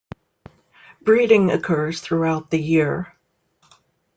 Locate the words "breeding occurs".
1.03-2.01